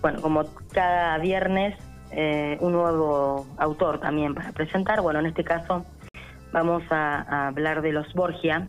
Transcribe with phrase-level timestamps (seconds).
[0.00, 1.76] bueno, como cada viernes,
[2.12, 5.00] eh, un nuevo autor también para presentar.
[5.00, 5.84] Bueno, en este caso
[6.52, 8.68] vamos a, hablar de Los Borgia,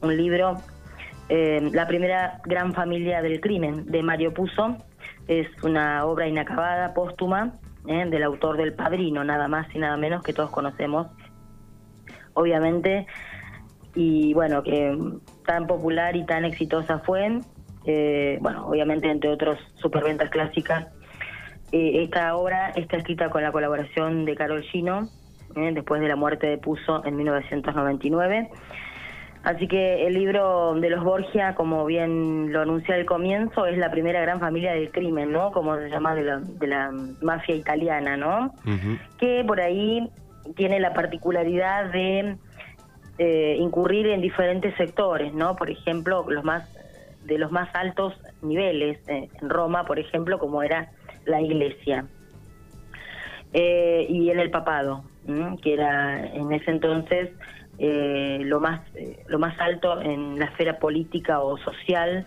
[0.00, 0.58] un libro,
[1.28, 4.76] eh, La primera gran familia del crimen, de Mario Puzo.
[5.26, 7.54] Es una obra inacabada, póstuma,
[7.88, 11.08] eh, del autor del Padrino, nada más y nada menos que todos conocemos,
[12.34, 13.08] obviamente.
[13.96, 14.96] Y bueno, que
[15.44, 17.40] tan popular y tan exitosa fue
[17.84, 20.86] eh, bueno, obviamente entre otros superventas clásicas.
[21.72, 25.08] Eh, esta obra está escrita con la colaboración de Carol Gino,
[25.56, 28.50] eh, después de la muerte de Puso en 1999.
[29.42, 33.90] Así que el libro de los Borgia, como bien lo anuncia al comienzo, es la
[33.90, 35.50] primera gran familia del crimen, ¿no?
[35.50, 36.92] Como se llama de la,
[37.22, 38.54] mafia italiana, ¿no?
[39.18, 40.08] Que por ahí
[40.54, 42.36] tiene la particularidad de
[43.58, 45.56] incurrir en diferentes sectores, ¿no?
[45.56, 46.68] Por ejemplo, los más
[47.24, 50.90] de los más altos niveles eh, en Roma, por ejemplo, como era
[51.24, 52.06] la iglesia.
[53.52, 55.04] Eh, y en el papado,
[55.62, 57.30] que era en ese entonces
[57.78, 58.80] eh, lo más
[59.28, 62.26] lo más alto en la esfera política o social,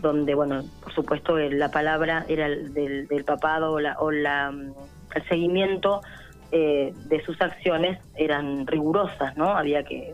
[0.00, 4.74] donde, bueno, por supuesto la palabra era del, del papado o, la, o la, mm,
[5.14, 6.02] el seguimiento
[6.50, 9.56] de sus acciones eran rigurosas, ¿no?
[9.56, 10.12] Había que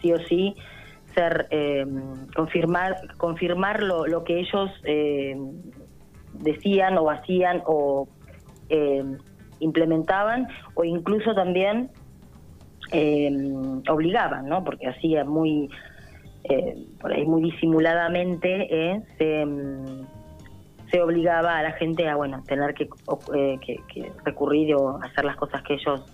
[0.00, 0.54] sí o sí
[1.16, 1.84] eh,
[2.34, 5.36] confirmar confirmar lo, que ellos eh,
[6.34, 8.08] decían o hacían o
[8.68, 9.04] eh,
[9.60, 11.90] implementaban o incluso también
[13.88, 15.70] obligaban no porque hacía muy
[17.00, 19.46] por ahí muy disimuladamente se,
[20.90, 22.88] se obligaba a la gente a bueno tener que,
[23.60, 26.04] que recurrir o hacer las cosas que ellos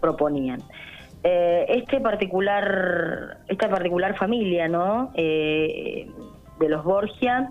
[0.00, 0.60] proponían
[1.22, 5.12] eh, este particular, esta particular familia, ¿no?
[5.14, 6.10] Eh,
[6.58, 7.50] de los Borgia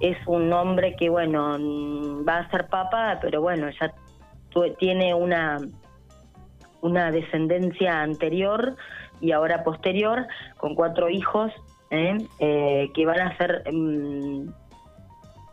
[0.00, 1.58] es un hombre que, bueno,
[2.26, 3.92] va a ser papa, pero bueno, ya
[4.78, 5.58] tiene una
[6.82, 8.76] una descendencia anterior
[9.20, 10.26] y ahora posterior
[10.56, 11.50] con cuatro hijos
[11.90, 12.18] ¿eh?
[12.38, 14.48] que van a ser mm,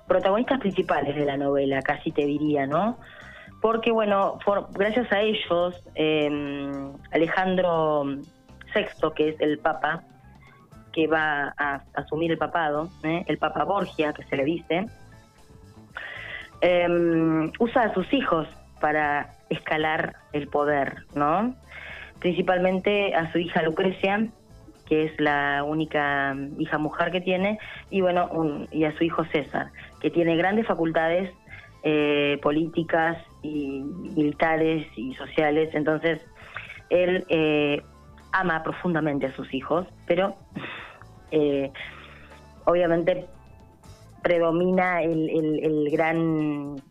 [0.07, 2.97] protagonistas principales de la novela, casi te diría, ¿no?
[3.63, 4.39] Porque bueno,
[4.73, 10.03] gracias a ellos, em, Alejandro VI, que es el Papa,
[10.91, 13.23] que va a asumir el papado, ¿eh?
[13.25, 14.85] el Papa Borgia, que se le dice,
[16.59, 18.49] em, usa a sus hijos
[18.81, 21.55] para escalar el poder, ¿no?
[22.19, 24.27] Principalmente a su hija Lucrecia,
[24.85, 27.59] que es la única hija mujer que tiene,
[27.89, 29.67] y bueno, y a su hijo César,
[30.01, 31.31] que tiene grandes facultades
[31.83, 35.69] eh, políticas y militares y sociales.
[35.73, 36.21] Entonces,
[36.89, 37.81] él eh,
[38.31, 40.35] ama profundamente a sus hijos, pero
[41.31, 41.71] eh,
[42.65, 43.27] obviamente
[44.21, 46.81] predomina el, el, gran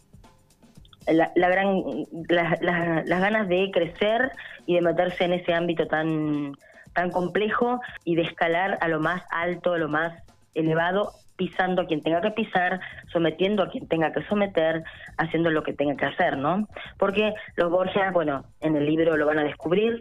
[1.07, 1.83] la, gran
[2.29, 4.33] las ganas de crecer
[4.67, 6.53] y de meterse en ese ámbito tan
[6.93, 10.13] tan complejo y de escalar a lo más alto, a lo más
[10.55, 12.81] elevado pisando a quien tenga que pisar,
[13.13, 14.85] sometiendo a quien tenga que someter,
[15.17, 16.69] haciendo lo que tenga que hacer, ¿no?
[16.99, 20.01] Porque los Borgia, bueno, en el libro lo van a descubrir,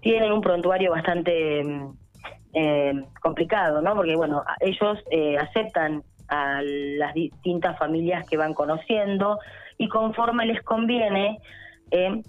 [0.00, 1.96] tienen un prontuario bastante mm,
[2.52, 3.94] eh, complicado, ¿no?
[3.94, 9.38] Porque, bueno, ellos eh, aceptan a las distintas familias que van conociendo
[9.78, 11.38] y conforme les conviene,
[11.90, 12.22] eh,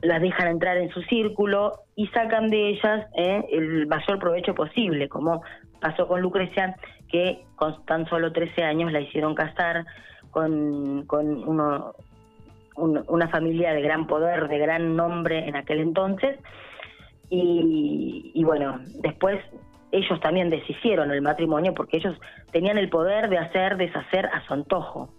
[0.00, 5.42] las dejan entrar en su círculo y sacan de ellas el mayor provecho posible, como
[5.82, 6.76] pasó con Lucrecia,
[7.10, 9.84] que con tan solo 13 años la hicieron casar
[10.30, 11.94] con, con uno,
[12.76, 16.38] una familia de gran poder, de gran nombre en aquel entonces.
[17.34, 19.40] Y, bueno, después
[19.90, 22.14] ellos también deshicieron el matrimonio porque ellos
[22.50, 25.10] tenían el poder de hacer, deshacer a su antojo.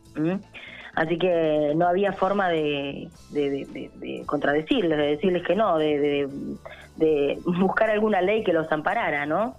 [0.95, 6.28] Así que no había forma de, de, contradecirles, de decirles que no, de,
[7.45, 9.55] buscar alguna ley que los amparara, ¿no?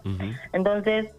[0.53, 1.15] Entonces,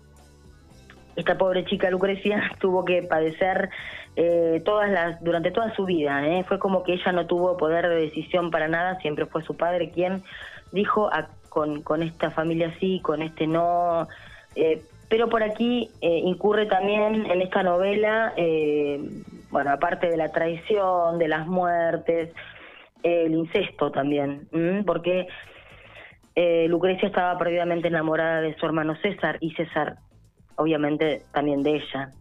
[1.16, 3.70] esta pobre chica Lucrecia tuvo que padecer
[4.16, 6.26] eh, todas las durante toda su vida.
[6.28, 6.44] ¿eh?
[6.48, 9.92] Fue como que ella no tuvo poder de decisión para nada, siempre fue su padre
[9.92, 10.24] quien
[10.72, 11.10] dijo
[11.50, 14.08] con, con esta familia sí, con este no.
[14.56, 18.34] Eh, pero por aquí incurre también en esta novela,
[19.52, 22.34] bueno, aparte de la traición, de las muertes,
[23.04, 24.48] el incesto también,
[24.84, 25.28] porque
[26.68, 29.98] Lucrecia estaba perdidamente enamorada de su hermano César y César
[30.58, 32.12] obviamente también de ella.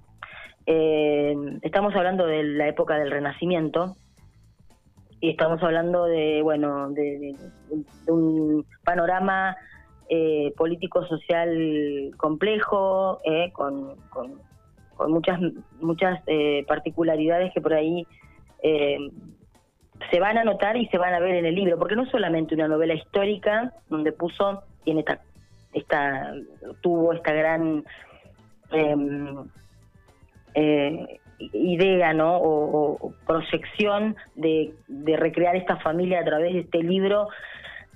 [0.66, 3.96] Eh, estamos hablando de la época del Renacimiento
[5.20, 7.34] y estamos hablando de, bueno, de,
[8.08, 9.56] un panorama
[10.08, 14.40] eh, político-social complejo, eh, con, con
[15.10, 15.40] muchas,
[15.80, 18.06] muchas eh, particularidades que por ahí
[18.62, 18.98] eh,
[20.10, 22.10] se van a notar y se van a ver en el libro, porque no es
[22.10, 25.20] solamente una novela histórica donde puso, tiene esta,
[25.72, 26.34] esta
[26.80, 27.84] tuvo esta gran
[28.70, 29.44] em,
[30.54, 31.20] eh,
[31.52, 32.36] idea, ¿no?
[32.36, 37.28] O, proyección de, de, recrear esta familia a través de este libro,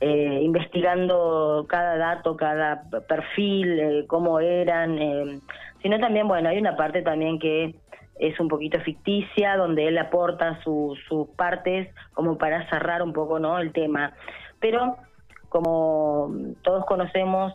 [0.01, 5.41] eh, investigando cada dato, cada perfil, eh, cómo eran, eh,
[5.83, 7.75] sino también, bueno, hay una parte también que
[8.19, 10.99] es un poquito ficticia, donde él aporta sus
[11.37, 13.59] partes como para cerrar un poco, ¿no?
[13.59, 14.13] El tema.
[14.61, 14.97] Pero
[15.49, 16.33] como
[16.63, 17.55] todos conocemos,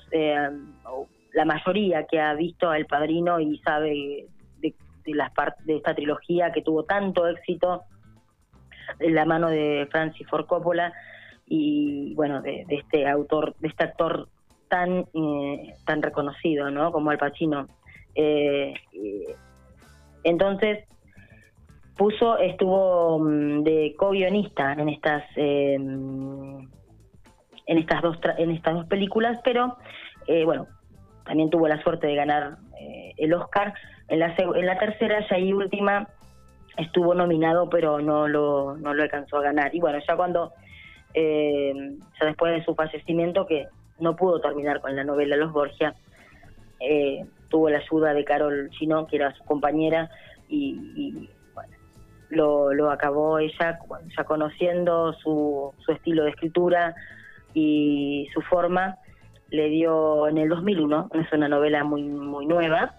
[1.33, 4.27] la mayoría que ha visto al padrino y sabe
[4.60, 4.74] de,
[5.07, 5.31] las
[5.65, 7.83] de esta trilogía que tuvo tanto éxito
[9.00, 10.94] en la mano de Francis Ford Coppola
[11.45, 14.30] y bueno de, este autor de este actor
[14.69, 17.68] tan eh, tan reconocido no como Al Pacino
[18.16, 18.74] eh,
[20.23, 20.85] entonces
[21.97, 29.39] puso estuvo mm, de co-guionista en estas eh, en estas dos en estas dos películas
[29.43, 29.77] pero
[30.45, 30.67] bueno
[31.25, 32.57] también tuvo la suerte de ganar
[33.17, 33.73] el Oscar
[34.07, 36.07] en la, en la tercera, ya y última,
[36.77, 39.73] estuvo nominado, pero no lo, no lo alcanzó a ganar.
[39.73, 40.53] Y bueno, ya cuando,
[41.13, 41.73] eh,
[42.19, 43.67] ya después de su fallecimiento, que
[43.99, 45.95] no pudo terminar con la novela Los Borgia,
[46.79, 50.09] eh, tuvo la ayuda de Carol Chino, que era su compañera,
[50.50, 51.71] y, bueno,
[52.29, 53.79] lo, lo acabó ella,
[54.17, 56.95] ya conociendo su, su estilo de escritura
[57.53, 58.97] y su forma,
[59.50, 62.95] le dio en el 2001, es una novela muy, muy nueva,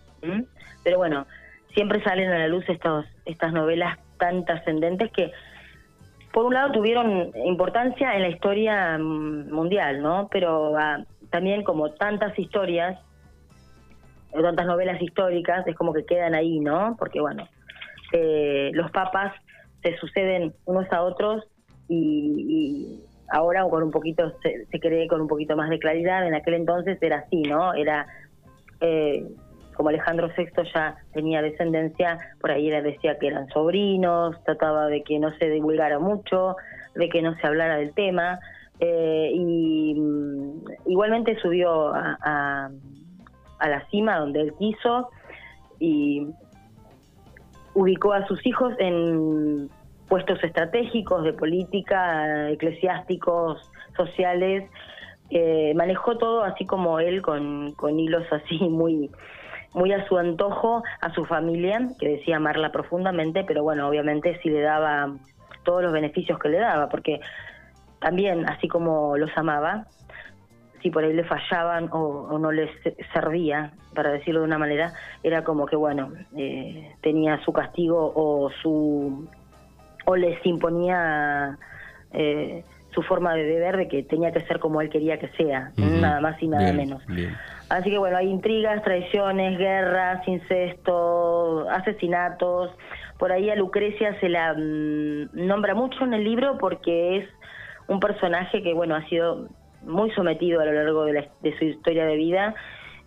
[0.84, 1.26] pero bueno,
[1.74, 5.32] siempre salen a la luz estos, estas novelas tan trascendentes que,
[6.32, 10.28] por un lado, tuvieron importancia en la historia mm, mundial, ¿no?
[10.30, 12.96] Pero ah, también como tantas historias,
[14.42, 16.96] tantas novelas históricas, es como que quedan ahí, ¿no?
[16.98, 17.48] Porque, bueno,
[18.12, 19.32] eh, los papas
[19.82, 21.44] se suceden unos a otros
[21.88, 26.26] y, ahora con un poquito se, se, cree con un poquito más de claridad.
[26.26, 28.06] En aquel entonces era así no era
[28.80, 29.26] eh,
[29.74, 35.02] como Alejandro VI ya tenía descendencia, por ahí él decía que eran sobrinos, trataba de
[35.02, 36.56] que no se divulgara mucho,
[36.94, 38.38] de que no se hablara del tema,
[38.78, 42.70] eh, y mm, igualmente subió a,
[43.68, 45.10] la cima donde él quiso
[45.78, 46.26] y
[47.74, 49.68] ubicó a sus hijos en
[50.08, 54.70] puestos estratégicos de política, eclesiásticos, sociales,
[55.30, 59.10] eh, manejó todo así como él con, con hilos así muy
[59.74, 64.48] muy a su antojo a su familia, que decía amarla profundamente, pero bueno, obviamente sí
[64.48, 65.12] le daba
[65.64, 67.20] todos los beneficios que le daba, porque
[68.00, 69.86] también, así como los amaba,
[70.84, 72.70] si por ahí le fallaban o, no les
[73.14, 74.92] servía, para decirlo de una manera,
[75.22, 79.26] era como que, bueno, eh, tenía su castigo o su
[80.04, 81.56] o les imponía
[82.12, 82.62] eh,
[82.94, 86.20] su forma de beber de que tenía que ser como él quería que sea, nada
[86.20, 87.02] más y nada menos.
[87.70, 92.72] Así que bueno, hay intrigas, traiciones, guerras, incesto, asesinatos.
[93.18, 97.28] Por ahí a Lucrecia se la mm, nombra mucho en el libro porque es
[97.88, 99.48] un personaje que bueno ha sido
[99.86, 101.28] muy sometido a lo largo de,
[101.58, 102.54] su historia de vida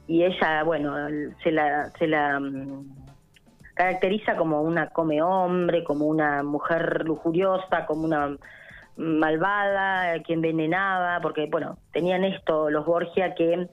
[0.08, 0.96] y ella bueno
[1.44, 3.08] se la se la mm,
[3.74, 8.36] caracteriza como una come hombre, como una mujer lujuriosa, como una
[8.98, 13.68] malvada, que envenenaba, porque bueno, tenían esto los Borgia que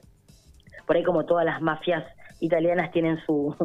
[0.85, 2.03] por ahí como todas las mafias
[2.39, 3.55] italianas tienen su,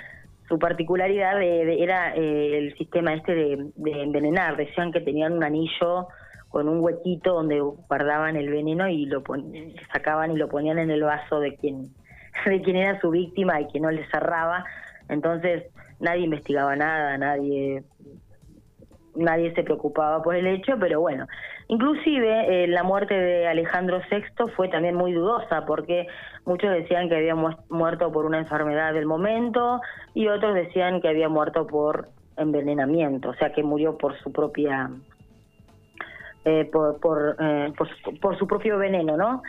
[0.48, 4.56] su particularidad, era eh, el sistema este de, envenenar.
[4.56, 6.08] Decían que tenían un anillo
[6.50, 9.22] con un huequito donde guardaban el veneno y lo
[9.92, 11.94] sacaban y lo ponían en el vaso de quien,
[12.44, 14.64] de quien era su víctima y que no le cerraba.
[15.08, 15.64] Entonces
[16.00, 17.84] nadie investigaba nada, nadie
[19.14, 21.26] nadie se preocupaba por el hecho, pero bueno,
[21.68, 26.06] inclusive eh, la muerte de Alejandro VI fue también muy dudosa porque
[26.44, 29.80] muchos decían que había muerto por una enfermedad del momento
[30.14, 34.90] y otros decían que había muerto por envenenamiento, o sea que murió por su propia
[36.44, 37.72] eh, por por, eh,
[38.20, 39.42] por, su propio veneno, ¿no?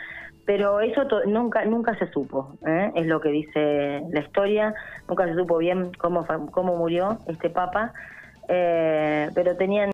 [0.44, 2.58] Pero eso nunca nunca se supo,
[2.94, 4.74] es lo que dice la historia,
[5.08, 7.92] nunca se supo bien cómo cómo murió este papa
[8.48, 9.90] eh, pero tenían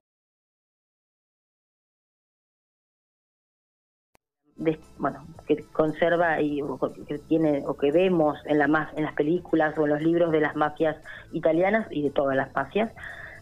[4.99, 6.61] bueno que conserva y
[7.07, 10.41] que tiene o que vemos en la en las películas o en los libros de
[10.41, 10.97] las mafias
[11.33, 12.91] italianas y de todas las mafias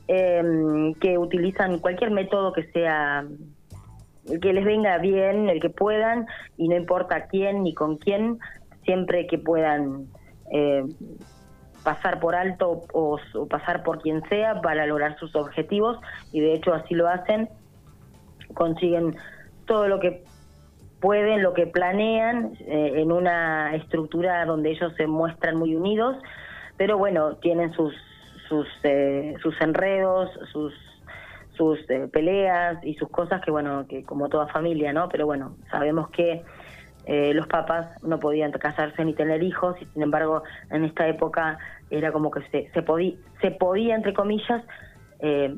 [0.08, 3.26] em, que utilizan cualquier método que sea
[4.28, 8.38] el que les venga bien el que puedan y no importa quién ni con quién
[8.84, 10.06] siempre que puedan
[10.52, 10.84] eh,
[11.86, 15.98] pasar por alto o, pasar por quien sea para lograr sus objetivos
[16.32, 17.48] y de hecho así lo hacen,
[18.54, 19.14] consiguen
[19.66, 20.24] todo lo que
[21.00, 26.16] pueden, lo que planean eh, en una estructura donde ellos se muestran muy unidos,
[26.76, 27.94] pero bueno, tienen sus
[28.48, 30.72] sus eh, sus enredos, sus
[31.56, 35.08] sus eh, peleas y sus cosas que bueno, que como toda familia, ¿no?
[35.08, 36.42] Pero bueno, sabemos que
[37.06, 41.58] eh, los papas no podían casarse ni tener hijos y sin embargo en esta época
[41.88, 44.62] era como que se, se, podía, se podía, entre comillas,
[45.20, 45.54] eh,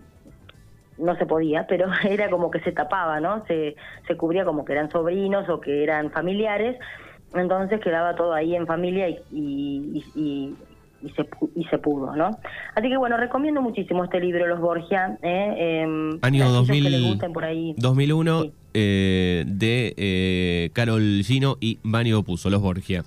[0.99, 3.45] no se podía, pero era como que se tapaba, ¿no?
[3.47, 3.77] Se,
[4.07, 6.79] se cubría como que eran sobrinos o que eran familiares,
[7.35, 10.57] entonces quedaba todo ahí en familia y, y, y
[11.15, 12.39] se, y se pudo, ¿no?
[12.75, 15.19] Así que bueno, recomiendo muchísimo este libro, Los Borgia.
[15.23, 15.83] ¿eh?
[15.83, 17.19] Em, Año 2000,
[17.77, 23.05] 2001, eh, de eh, Carol Gino y Manio Puso, Los Borgia.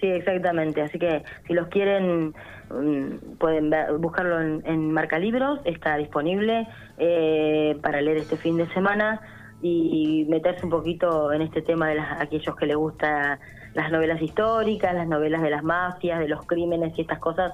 [0.00, 0.82] Sí, exactamente.
[0.82, 2.34] Así que si los quieren,
[2.70, 8.68] mm, pueden buscarlo en, en Marca Libros, está disponible eh, para leer este fin de
[8.68, 9.20] semana
[9.62, 13.40] y meterse un poquito en este tema de las, aquellos que les gusta
[13.74, 17.52] las novelas históricas, las novelas de las mafias, de los crímenes y estas cosas,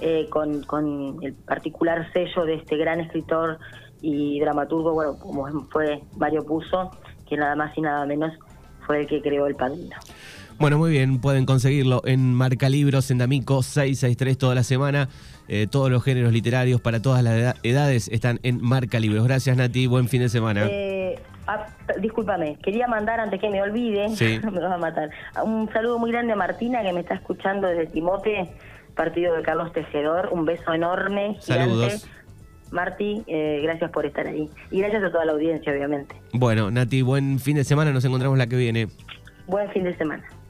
[0.00, 3.58] eh, con, con el particular sello de este gran escritor
[4.00, 6.90] y dramaturgo, bueno, como fue Mario Puzo,
[7.28, 8.32] que nada más y nada menos
[8.86, 9.96] fue el que creó El Padrino.
[10.58, 15.08] Bueno, muy bien, pueden conseguirlo en Marca Libros, en D'Amico 663 toda la semana.
[15.48, 19.24] Eh, todos los géneros literarios para todas las edades están en Marca Libros.
[19.24, 19.86] Gracias, Nati.
[19.86, 20.66] Buen fin de semana.
[20.70, 21.01] Eh,
[21.46, 21.66] ah,
[22.00, 24.08] discúlpame, quería mandar antes que me olvide,
[24.42, 25.10] me vas a matar.
[25.44, 28.52] Un saludo muy grande a Martina que me está escuchando desde Timote,
[28.94, 30.28] partido de Carlos Tejedor.
[30.32, 31.36] Un beso enorme.
[31.40, 32.08] Saludos.
[32.70, 34.48] Marti, eh, gracias por estar ahí.
[34.70, 36.16] Y gracias a toda la audiencia, obviamente.
[36.32, 37.92] Bueno, Nati, buen fin de semana.
[37.92, 38.88] Nos encontramos la que viene.
[39.46, 40.24] Buen fin de semana.